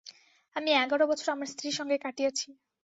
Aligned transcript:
আমি 0.55 0.69
এগার 0.75 1.01
বছর 1.09 1.27
আমার 1.31 1.47
স্ত্রীর 1.47 1.77
সঙ্গে 1.79 1.97
কাটিয়েছি। 1.97 2.47